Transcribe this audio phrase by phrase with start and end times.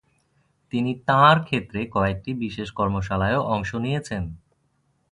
[0.73, 4.23] তিনি তাঁর ক্ষেত্রে কয়েকটি বিশেষ কর্মশালায়ও অংশ নিয়েছেন।